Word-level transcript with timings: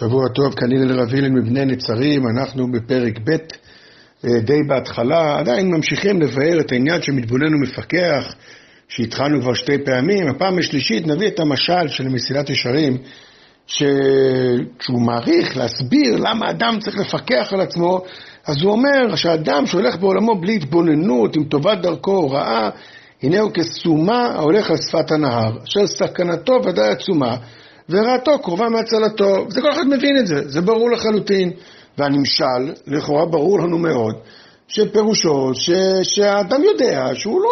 שבוע 0.00 0.28
טוב, 0.28 0.54
כנראה 0.54 0.84
לרב 0.84 1.08
הילן 1.14 1.32
מבני 1.34 1.64
נצרים, 1.64 2.22
אנחנו 2.28 2.72
בפרק 2.72 3.18
ב', 3.24 3.30
אה, 3.30 4.40
די 4.40 4.62
בהתחלה, 4.68 5.38
עדיין 5.38 5.70
ממשיכים 5.70 6.20
לבאר 6.20 6.60
את 6.60 6.72
העניין 6.72 7.02
שמתבונן 7.02 7.54
ומפקח, 7.54 8.34
שהתחלנו 8.88 9.40
כבר 9.40 9.54
שתי 9.54 9.78
פעמים. 9.84 10.28
הפעם 10.28 10.58
השלישית 10.58 11.06
נביא 11.06 11.28
את 11.28 11.40
המשל 11.40 11.88
של 11.88 12.08
מסילת 12.08 12.50
ישרים, 12.50 12.96
שהוא 13.66 15.02
מעריך 15.06 15.56
להסביר 15.56 16.16
למה 16.16 16.50
אדם 16.50 16.78
צריך 16.80 16.96
לפקח 16.98 17.52
על 17.52 17.60
עצמו, 17.60 18.04
אז 18.46 18.62
הוא 18.62 18.72
אומר 18.72 19.16
שהאדם 19.16 19.66
שהולך 19.66 19.96
בעולמו 19.96 20.40
בלי 20.40 20.56
התבוננות, 20.56 21.36
עם 21.36 21.44
טובת 21.44 21.78
דרכו 21.78 22.16
או 22.16 22.30
רעה, 22.30 22.70
הנה 23.22 23.40
הוא 23.40 23.50
כסומה 23.54 24.26
ההולך 24.26 24.70
על 24.70 24.76
שפת 24.76 25.10
הנהר, 25.10 25.58
אשר 25.64 25.86
סכנתו 25.86 26.52
ודאי 26.64 26.88
עצומה. 26.88 27.36
ורעתו 27.90 28.38
קרובה 28.38 28.68
מהצלתו. 28.68 29.46
זה 29.48 29.60
כל 29.60 29.70
אחד 29.72 29.86
מבין 29.86 30.18
את 30.18 30.26
זה, 30.26 30.48
זה 30.48 30.60
ברור 30.60 30.90
לחלוטין. 30.90 31.52
והנמשל, 31.98 32.72
לכאורה 32.86 33.26
ברור 33.26 33.58
לנו 33.58 33.78
מאוד, 33.78 34.14
שפירושו 34.68 35.50
ש, 35.54 35.70
שהאדם 36.02 36.64
יודע 36.64 37.08
שהוא 37.14 37.40
לא, 37.40 37.50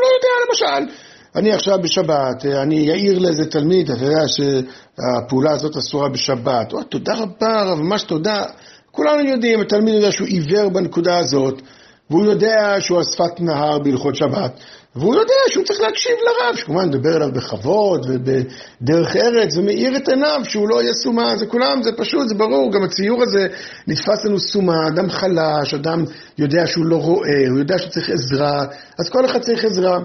לא 0.00 0.06
יודע, 0.06 0.34
למשל, 0.48 0.92
אני 1.36 1.52
עכשיו 1.52 1.78
בשבת, 1.82 2.44
אני 2.46 2.90
אעיר 2.90 3.18
לאיזה 3.18 3.50
תלמיד, 3.50 3.90
אתה 3.90 4.04
יודע 4.04 4.28
שהפעולה 4.28 5.52
הזאת 5.52 5.76
אסורה 5.76 6.08
בשבת, 6.08 6.72
או, 6.72 6.82
תודה 6.82 7.14
רבה 7.14 7.62
רב, 7.62 7.78
ממש 7.78 8.02
תודה. 8.02 8.44
כולנו 8.90 9.28
יודעים, 9.28 9.60
התלמיד 9.60 9.94
יודע 9.94 10.12
שהוא 10.12 10.28
עיוור 10.28 10.68
בנקודה 10.68 11.18
הזאת, 11.18 11.62
והוא 12.10 12.24
יודע 12.24 12.76
שהוא 12.80 13.02
שפת 13.02 13.40
נהר 13.40 13.78
בהלכות 13.78 14.16
שבת, 14.16 14.60
והוא 14.96 15.14
יודע 15.14 15.34
שהוא 15.48 15.64
צריך 15.64 15.80
להקשיב 15.80 16.12
לרב, 16.26 16.56
שכמובן 16.56 16.88
מדבר 16.88 17.16
אליו 17.16 17.32
בכבוד 17.32 18.06
ובדרך 18.08 19.16
ארץ, 19.16 19.56
ומאיר 19.56 19.96
את 19.96 20.08
עיניו 20.08 20.40
שהוא 20.44 20.68
לא 20.68 20.82
יהיה 20.82 20.92
סומה, 20.92 21.36
זה 21.36 21.46
כולם, 21.46 21.82
זה 21.82 21.90
פשוט, 21.96 22.28
זה 22.28 22.34
ברור, 22.34 22.72
גם 22.72 22.82
הציור 22.82 23.22
הזה 23.22 23.46
נתפס 23.86 24.24
לנו 24.24 24.38
סומה, 24.38 24.88
אדם 24.88 25.10
חלש, 25.10 25.74
אדם 25.74 26.04
יודע 26.38 26.66
שהוא 26.66 26.86
לא 26.86 26.96
רואה, 26.96 27.48
הוא 27.50 27.58
יודע 27.58 27.78
שהוא 27.78 27.90
צריך 27.90 28.10
עזרה, 28.10 28.64
אז 28.98 29.10
כל 29.10 29.24
אחד 29.24 29.40
צריך 29.40 29.64
עזרה. 29.64 29.98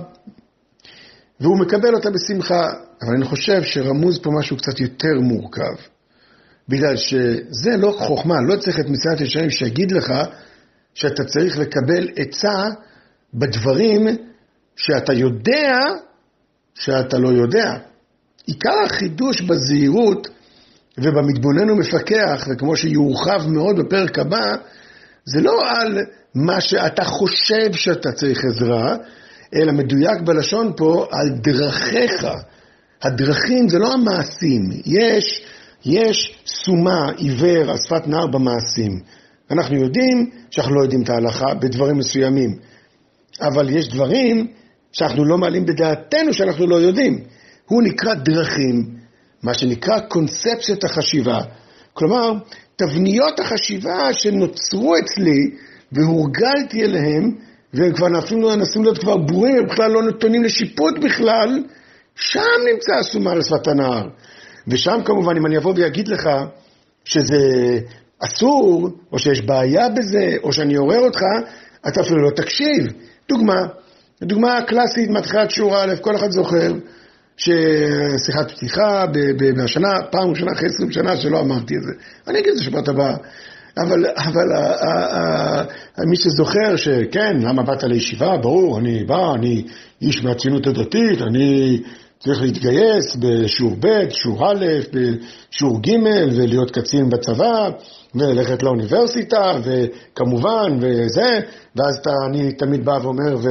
והוא 1.39 1.59
מקבל 1.59 1.95
אותה 1.95 2.09
בשמחה, 2.09 2.69
אבל 3.01 3.13
אני 3.15 3.25
חושב 3.25 3.63
שרמוז 3.63 4.19
פה 4.19 4.29
משהו 4.39 4.57
קצת 4.57 4.79
יותר 4.79 5.19
מורכב. 5.21 5.75
בגלל 6.69 6.95
שזה 6.95 7.77
לא 7.77 7.95
חוכמה, 7.99 8.35
לא 8.47 8.55
צריך 8.55 8.79
את 8.79 8.85
מסילת 8.89 9.21
ישרים 9.21 9.49
שיגיד 9.49 9.91
לך 9.91 10.13
שאתה 10.93 11.23
צריך 11.23 11.57
לקבל 11.59 12.09
עצה 12.15 12.63
בדברים 13.33 14.07
שאתה 14.75 15.13
יודע 15.13 15.79
שאתה 16.75 17.17
לא 17.17 17.29
יודע. 17.29 17.77
עיקר 18.45 18.83
החידוש 18.85 19.41
בזהירות 19.41 20.27
ובמתבונן 20.97 21.69
ומפקח, 21.69 22.47
וכמו 22.51 22.75
שיורחב 22.75 23.47
מאוד 23.47 23.79
בפרק 23.79 24.19
הבא, 24.19 24.55
זה 25.25 25.41
לא 25.41 25.61
על 25.65 25.99
מה 26.35 26.61
שאתה 26.61 27.03
חושב 27.03 27.73
שאתה 27.73 28.11
צריך 28.11 28.45
עזרה, 28.45 28.95
אלא 29.55 29.71
מדויק 29.71 30.21
בלשון 30.25 30.73
פה 30.77 31.07
על 31.11 31.29
דרכיך. 31.29 32.25
הדרכים 33.03 33.69
זה 33.69 33.79
לא 33.79 33.93
המעשים, 33.93 34.61
יש, 34.85 35.45
יש 35.85 36.43
סומה, 36.45 37.11
עיוור, 37.17 37.71
על 37.71 37.77
שפת 37.77 38.07
נער 38.07 38.27
במעשים. 38.27 38.99
אנחנו 39.51 39.75
יודעים 39.75 40.29
שאנחנו 40.51 40.75
לא 40.75 40.81
יודעים 40.81 41.03
את 41.03 41.09
ההלכה 41.09 41.53
בדברים 41.53 41.97
מסוימים, 41.97 42.57
אבל 43.41 43.77
יש 43.77 43.87
דברים 43.87 44.47
שאנחנו 44.91 45.25
לא 45.25 45.37
מעלים 45.37 45.65
בדעתנו 45.65 46.33
שאנחנו 46.33 46.67
לא 46.67 46.75
יודעים. 46.75 47.23
הוא 47.65 47.83
נקרא 47.83 48.13
דרכים, 48.13 48.95
מה 49.43 49.53
שנקרא 49.53 49.99
קונספציית 49.99 50.83
החשיבה. 50.83 51.39
כלומר, 51.93 52.33
תבניות 52.75 53.39
החשיבה 53.39 54.13
שנוצרו 54.13 54.95
אצלי 54.97 55.51
והורגלתי 55.91 56.83
אליהם, 56.83 57.35
והם 57.73 57.93
כבר 57.93 58.07
אפילו 58.19 58.49
מנסים 58.49 58.83
להיות 58.83 58.97
כבר 58.97 59.17
ברורים, 59.17 59.57
הם 59.57 59.65
בכלל 59.67 59.91
לא 59.91 60.03
נתונים 60.03 60.43
לשיפוט 60.43 60.93
בכלל, 61.03 61.63
שם 62.15 62.39
נמצא 62.73 62.93
הסומה 62.99 63.31
על 63.31 63.41
שפת 63.43 63.67
הנהר. 63.67 64.07
ושם 64.67 64.99
כמובן, 65.05 65.37
אם 65.37 65.45
אני 65.45 65.57
אבוא 65.57 65.73
ואגיד 65.77 66.07
לך 66.07 66.29
שזה 67.05 67.37
אסור, 68.23 68.89
או 69.11 69.19
שיש 69.19 69.41
בעיה 69.41 69.89
בזה, 69.89 70.35
או 70.43 70.53
שאני 70.53 70.75
עורר 70.75 70.99
אותך, 70.99 71.21
אתה 71.87 72.01
אפילו 72.01 72.21
לא 72.21 72.29
תקשיב. 72.29 72.87
דוגמה, 73.29 73.55
הדוגמה 74.21 74.57
הקלאסית 74.57 75.09
מתחילת 75.09 75.51
שיעור 75.51 75.83
א', 75.83 75.93
כל 76.01 76.15
אחד 76.15 76.31
זוכר 76.31 76.71
ששיחת 77.37 78.51
פתיחה 78.51 79.05
בשנה, 79.63 79.89
פעם 80.11 80.29
ראשונה 80.29 80.51
אחרי 80.51 80.67
20 80.67 80.91
שנה 80.91 81.15
שלא 81.15 81.39
אמרתי 81.39 81.75
את 81.75 81.83
זה. 81.83 81.91
אני 82.27 82.39
אגיד 82.39 82.51
את 82.51 82.57
זה 82.57 82.63
שבת 82.63 82.87
הבאה. 82.87 83.15
אבל, 83.77 84.05
אבל 84.17 84.47
מי 86.07 86.15
שזוכר 86.15 86.75
שכן, 86.75 87.37
למה 87.41 87.63
באת 87.63 87.83
לישיבה? 87.83 88.37
ברור, 88.37 88.79
אני 88.79 89.03
בא, 89.03 89.33
אני 89.35 89.63
איש 90.01 90.23
מהציונות 90.23 90.67
הדתית, 90.67 91.21
אני 91.21 91.81
צריך 92.19 92.41
להתגייס 92.41 93.15
בשיעור 93.15 93.75
ב', 93.79 94.09
שיעור 94.09 94.51
א', 94.51 94.65
בשיעור 94.93 95.81
ג', 95.81 95.91
ולהיות 96.35 96.71
קצין 96.71 97.09
בצבא, 97.09 97.69
וללכת 98.15 98.63
לאוניברסיטה, 98.63 99.53
וכמובן, 99.63 100.77
וזה, 100.81 101.39
ואז 101.75 101.97
אתה, 102.01 102.11
אני 102.29 102.53
תמיד 102.53 102.85
בא 102.85 102.99
ואומר, 103.01 103.37
ו, 103.37 103.47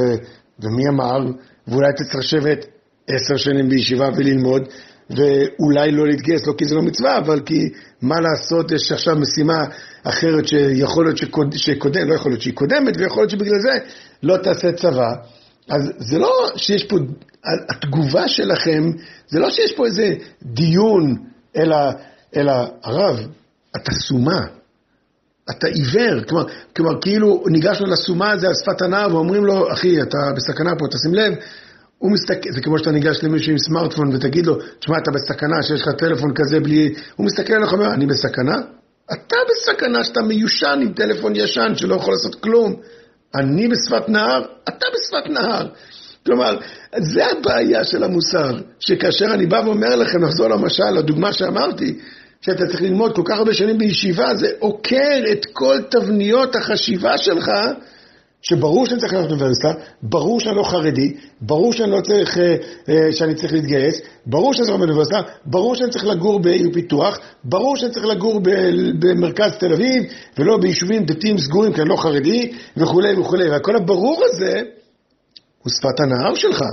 ומי 0.59 0.87
אמר, 0.89 1.19
ואולי 1.67 1.89
אתה 1.95 2.03
צריך 2.03 2.15
לשבת 2.15 2.65
עשר 3.07 3.37
שנים 3.37 3.69
בישיבה 3.69 4.09
וללמוד, 4.15 4.61
ואולי 5.09 5.91
לא 5.91 6.07
להתגייס, 6.07 6.47
לא 6.47 6.53
כי 6.57 6.65
זה 6.65 6.75
לא 6.75 6.81
מצווה, 6.81 7.17
אבל 7.17 7.41
כי 7.45 7.69
מה 8.01 8.15
לעשות, 8.21 8.71
יש 8.71 8.91
עכשיו 8.91 9.15
משימה 9.15 9.63
אחרת 10.03 10.47
שיכול 10.47 11.05
להיות 11.05 11.17
שקוד, 11.17 11.55
שקודם, 11.55 12.09
לא 12.09 12.15
יכול 12.15 12.31
להיות 12.31 12.41
שהיא 12.41 12.53
קודמת, 12.53 12.97
ויכול 12.97 13.23
להיות 13.23 13.29
שבגלל 13.29 13.59
זה 13.59 13.79
לא 14.23 14.37
תעשה 14.37 14.71
צבא. 14.71 15.11
אז 15.69 15.91
זה 15.97 16.19
לא 16.19 16.47
שיש 16.55 16.83
פה, 16.83 16.95
התגובה 17.69 18.27
שלכם, 18.27 18.83
זה 19.27 19.39
לא 19.39 19.49
שיש 19.49 19.73
פה 19.75 19.85
איזה 19.85 20.15
דיון, 20.43 21.15
אלא, 21.57 21.77
אלא 22.35 22.53
הרב, 22.83 23.27
אתה 23.75 23.91
סומה, 23.91 24.45
אתה 25.49 25.67
עיוור, 25.67 26.23
כלומר, 26.23 26.45
כלומר 26.75 27.01
כאילו 27.01 27.43
ניגשנו 27.47 27.87
לסומה 27.87 28.31
הזה 28.31 28.47
על 28.47 28.53
שפת 28.53 28.81
הנער 28.81 29.15
ואומרים 29.15 29.45
לו, 29.45 29.73
אחי, 29.73 30.01
אתה 30.01 30.17
בסכנה 30.35 30.75
פה, 30.75 30.85
תשים 30.87 31.13
לב, 31.13 31.33
הוא 31.97 32.11
מסתכל, 32.11 32.51
זה 32.51 32.61
כמו 32.61 32.77
שאתה 32.77 32.91
ניגש 32.91 33.23
למישהו 33.23 33.51
עם 33.51 33.57
סמארטפון 33.57 34.15
ותגיד 34.15 34.45
לו, 34.45 34.57
תשמע, 34.79 34.97
אתה 34.97 35.11
בסכנה 35.11 35.63
שיש 35.63 35.81
לך 35.81 35.89
טלפון 35.97 36.31
כזה 36.35 36.59
בלי... 36.59 36.93
הוא 37.15 37.25
מסתכל 37.25 37.53
עליך 37.53 37.73
ואומר, 37.73 37.93
אני 37.93 38.05
בסכנה? 38.05 38.55
אתה 39.13 39.35
בסכנה 39.49 40.03
שאתה 40.03 40.21
מיושן 40.21 40.79
עם 40.81 40.93
טלפון 40.93 41.35
ישן 41.35 41.75
שלא 41.75 41.95
יכול 41.95 42.13
לעשות 42.13 42.35
כלום. 42.35 42.75
אני 43.35 43.67
בשפת 43.67 44.09
נהר, 44.09 44.41
אתה 44.63 44.85
בשפת 44.93 45.29
נהר. 45.29 45.67
כלומר, 46.25 46.57
זה 46.97 47.25
הבעיה 47.25 47.83
של 47.83 48.03
המוסר, 48.03 48.59
שכאשר 48.79 49.25
אני 49.25 49.45
בא 49.45 49.61
ואומר 49.65 49.95
לכם, 49.95 50.23
נחזור 50.23 50.47
למשל, 50.47 50.89
לדוגמה 50.89 51.33
שאמרתי, 51.33 51.99
שאתה 52.41 52.67
צריך 52.67 52.81
ללמוד 52.81 53.15
כל 53.15 53.21
כך 53.25 53.37
הרבה 53.37 53.53
שנים 53.53 53.77
בישיבה, 53.77 54.35
זה 54.35 54.47
עוקר 54.59 55.19
את 55.31 55.45
כל 55.53 55.77
תבניות 55.91 56.55
החשיבה 56.55 57.17
שלך, 57.17 57.51
שברור 58.41 58.85
שאני 58.85 58.99
צריך 58.99 59.13
ללכת 59.13 59.29
לאוניברסיטה, 59.29 59.73
ברור 60.03 60.39
שאני 60.39 60.55
לא 60.55 60.63
חרדי, 60.63 61.13
ברור 61.41 61.73
שאני 61.73 61.91
לא 61.91 62.01
צריך, 62.01 62.37
אה, 62.37 62.55
אה, 62.89 63.11
שאני 63.11 63.35
צריך 63.35 63.53
להתגייס, 63.53 64.01
ברור 64.25 64.53
שאני 64.53 64.65
צריך 64.65 64.77
ללכת 64.79 64.87
לאוניברסיטה, 64.87 65.21
ברור 65.45 65.75
שאני 65.75 65.89
צריך 65.91 66.05
לגור 66.05 66.41
בעיר 66.41 66.69
פיתוח, 66.73 67.19
ברור 67.43 67.77
שאני 67.77 67.91
צריך 67.91 68.05
לגור 68.05 68.41
במרכז 68.99 69.51
תל 69.59 69.73
אביב, 69.73 70.03
ולא 70.39 70.57
ביישובים 70.57 71.05
דתיים 71.05 71.37
סגורים, 71.37 71.73
כי 71.73 71.81
אני 71.81 71.89
לא 71.89 71.95
חרדי, 71.95 72.51
וכולי 72.77 73.19
וכולי. 73.19 73.49
והכל 73.49 73.75
הברור 73.75 74.21
הזה 74.25 74.61
הוא 75.63 75.71
שפת 75.79 75.99
הנהר 75.99 76.35
שלך. 76.35 76.63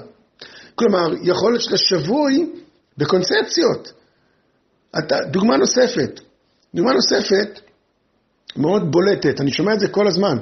כלומר, 0.75 1.15
יכול 1.23 1.53
להיות 1.53 1.62
שאתה 1.62 1.77
שבוי 1.77 2.47
בקונספציות. 2.99 3.97
אתה, 4.99 5.16
דוגמה 5.31 5.56
נוספת, 5.56 6.21
דוגמה 6.75 6.93
נוספת 6.93 7.61
מאוד 8.56 8.93
בולטת, 8.93 9.40
אני 9.40 9.50
שומע 9.50 9.75
את 9.75 9.81
זה 9.81 9.88
כל 9.88 10.06
הזמן. 10.06 10.38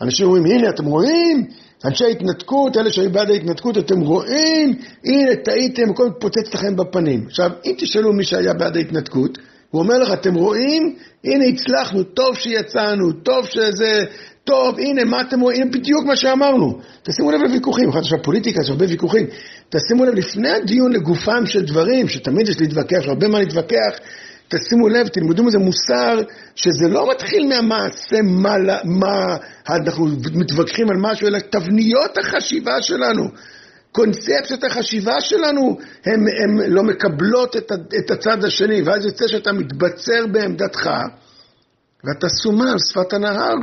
אנשים 0.00 0.26
אומרים, 0.26 0.44
הנה, 0.46 0.68
אתם 0.68 0.84
רואים? 0.84 1.46
אנשי 1.84 2.04
ההתנתקות, 2.04 2.76
אלה 2.76 2.92
שהיו 2.92 3.12
בעד 3.12 3.30
ההתנתקות, 3.30 3.78
אתם 3.78 4.00
רואים? 4.00 4.78
הנה, 5.04 5.36
טעיתם, 5.36 5.90
הכל 5.90 6.06
מתפוצץ 6.06 6.54
לכם 6.54 6.76
בפנים. 6.76 7.24
עכשיו, 7.26 7.50
אם 7.64 7.74
תשאלו 7.78 8.12
מי 8.12 8.24
שהיה 8.24 8.54
בעד 8.54 8.76
ההתנתקות, 8.76 9.38
הוא 9.70 9.82
אומר 9.82 9.98
לך, 9.98 10.12
אתם 10.12 10.34
רואים? 10.34 10.96
הנה, 11.24 11.44
הצלחנו, 11.44 12.02
טוב 12.02 12.34
שיצאנו, 12.34 13.12
טוב 13.12 13.46
שזה, 13.46 13.98
טוב, 14.44 14.78
הנה, 14.78 15.04
מה 15.04 15.20
אתם 15.20 15.40
רואים? 15.40 15.70
בדיוק 15.70 16.04
מה 16.04 16.16
שאמרנו. 16.16 16.78
תשימו 17.02 17.30
לב 17.30 17.40
לוויכוחים, 17.40 17.88
אחת 17.88 17.98
עכשיו 17.98 18.22
פוליטיקה, 18.22 18.60
יש 18.62 18.70
הרבה 18.70 18.84
ויכוחים. 18.88 19.26
תשימו 19.68 20.04
לב, 20.04 20.14
לפני 20.14 20.50
הדיון 20.50 20.92
לגופם 20.92 21.46
של 21.46 21.64
דברים, 21.64 22.08
שתמיד 22.08 22.48
יש 22.48 22.60
להתווכח, 22.60 23.00
הרבה 23.04 23.28
מה 23.28 23.38
להתווכח, 23.38 23.98
תשימו 24.48 24.88
לב, 24.88 25.08
תלמדו 25.08 25.44
מזה 25.44 25.58
מוסר, 25.58 26.20
שזה 26.54 26.88
לא 26.88 27.10
מתחיל 27.10 27.48
מהמעשה, 27.48 28.16
מה, 28.22 28.54
מה 28.84 29.36
אנחנו 29.68 30.06
מתווכחים 30.34 30.90
על 30.90 30.96
משהו, 31.00 31.26
אלא 31.26 31.38
תבניות 31.38 32.18
החשיבה 32.18 32.82
שלנו. 32.82 33.28
קונספציות 33.92 34.64
החשיבה 34.64 35.20
שלנו, 35.20 35.78
הן 36.06 36.20
לא 36.66 36.82
מקבלות 36.82 37.56
את, 37.56 37.72
את 37.98 38.10
הצד 38.10 38.44
השני, 38.44 38.82
ואז 38.82 39.04
יוצא 39.04 39.28
שאתה 39.28 39.52
מתבצר 39.52 40.26
בעמדתך, 40.32 40.90
ואתה 42.04 42.28
סומה 42.42 42.70
על 42.70 42.78
שפת 42.90 43.12
הנהר. 43.12 43.54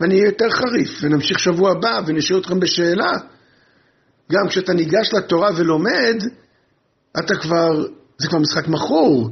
ואני 0.00 0.14
אהיה 0.14 0.26
יותר 0.26 0.50
חריף, 0.50 0.98
ונמשיך 1.02 1.38
שבוע 1.38 1.70
הבא, 1.70 2.00
ונשאיר 2.06 2.38
אתכם 2.38 2.60
בשאלה. 2.60 3.12
גם 4.32 4.48
כשאתה 4.48 4.72
ניגש 4.72 5.10
לתורה 5.12 5.50
ולומד, 5.56 6.22
אתה 7.18 7.34
כבר, 7.36 7.84
זה 8.18 8.28
כבר 8.28 8.38
משחק 8.38 8.68
מכור, 8.68 9.30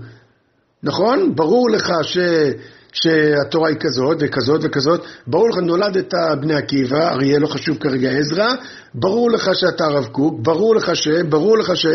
נכון? 0.83 1.35
ברור 1.35 1.71
לך 1.71 1.93
ש... 2.03 2.19
שהתורה 2.93 3.69
היא 3.69 3.77
כזאת 3.81 4.17
וכזאת 4.21 4.61
וכזאת, 4.65 5.05
ברור 5.27 5.49
לך 5.49 5.57
נולדת 5.57 6.15
בני 6.41 6.55
עקיבא, 6.55 7.13
אריה 7.13 7.39
לא 7.39 7.47
חשוב 7.47 7.79
כרגע 7.79 8.11
עזרא, 8.11 8.55
ברור 8.95 9.31
לך 9.31 9.51
שאתה 9.55 9.85
הרב 9.85 10.07
קוק, 10.07 10.41
ברור 10.43 10.77
לך 10.77 10.97
ש, 10.97 11.09
ברור 11.29 11.59
לך 11.59 11.77
ש, 11.77 11.87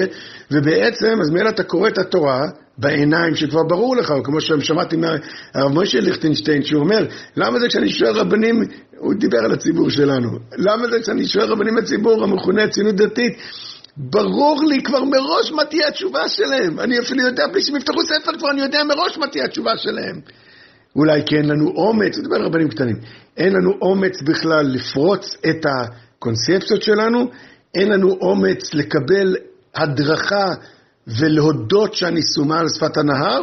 ובעצם, 0.51 1.21
אז 1.21 1.29
מאלה 1.29 1.49
אתה 1.49 1.63
קורא 1.63 1.87
את 1.87 1.97
התורה 1.97 2.41
בעיניים 2.77 3.35
שכבר 3.35 3.63
ברור 3.69 3.95
לך, 3.95 4.13
כמו 4.23 4.41
ששמעתי 4.41 4.97
מהרב 4.97 5.71
משה 5.73 5.99
ליכטנשטיין, 5.99 6.63
שהוא 6.63 6.81
אומר, 6.81 7.05
למה 7.37 7.59
זה 7.59 7.67
כשאני 7.67 7.89
שואל 7.89 8.11
רבנים, 8.19 8.55
הוא 8.97 9.13
דיבר 9.13 9.37
על 9.37 9.51
הציבור 9.51 9.89
שלנו, 9.89 10.29
למה 10.57 10.87
זה 10.87 10.99
כשאני 11.01 11.25
שואל 11.25 11.51
רבנים 11.51 11.75
בציבור 11.75 12.23
המכונה 12.23 12.67
ציונות 12.67 12.95
דתית, 12.95 13.37
ברור 13.97 14.63
לי 14.63 14.83
כבר 14.83 15.03
מראש 15.03 15.51
מה 15.51 15.65
תהיה 15.65 15.87
התשובה 15.87 16.27
שלהם. 16.27 16.79
אני 16.79 16.99
אפילו 16.99 17.21
יודע, 17.21 17.47
בלי 17.47 17.61
שהם 17.61 17.75
יפתחו 17.75 18.01
ספר 18.05 18.37
כבר, 18.39 18.51
אני 18.51 18.61
יודע 18.61 18.83
מראש 18.83 19.17
מה 19.17 19.27
תהיה 19.27 19.45
התשובה 19.45 19.77
שלהם. 19.77 20.21
אולי 20.95 21.21
כי 21.25 21.35
אין 21.35 21.45
לנו 21.49 21.71
אומץ, 21.75 22.17
אני 22.17 22.23
מדבר 22.23 22.35
על 22.35 22.45
רבנים 22.45 22.69
קטנים, 22.69 22.95
אין 23.37 23.53
לנו 23.53 23.71
אומץ 23.81 24.21
בכלל 24.21 24.65
לפרוץ 24.65 25.37
את 25.49 25.65
הקונספציות 25.65 26.83
שלנו, 26.83 27.29
אין 27.75 27.89
לנו 27.89 28.17
אומץ 28.21 28.73
לקבל 28.73 29.35
הדרכה 29.75 30.53
ולהודות 31.07 31.93
שאני 31.93 32.21
סומה 32.21 32.59
על 32.59 32.69
שפת 32.69 32.97
הנהר, 32.97 33.41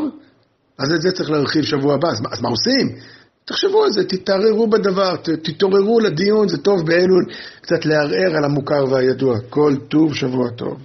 אז 0.79 0.93
את 0.95 1.03
זה 1.03 1.13
צריך 1.13 1.31
להרחיב 1.31 1.65
שבוע 1.65 1.95
הבא. 1.95 2.09
אז, 2.09 2.21
אז 2.33 2.41
מה 2.41 2.49
עושים? 2.49 2.97
תחשבו 3.45 3.85
על 3.85 3.93
זה, 3.93 4.05
תתערערו 4.05 4.67
בדבר, 4.71 5.17
תתעוררו 5.17 6.01
לדיון, 6.01 6.49
זה 6.49 6.59
טוב 6.59 6.87
באלול 6.87 7.25
קצת 7.61 7.85
לערער 7.85 8.37
על 8.37 8.45
המוכר 8.45 8.85
והידוע. 8.91 9.37
כל 9.49 9.77
טוב, 9.89 10.15
שבוע 10.15 10.51
טוב. 10.51 10.79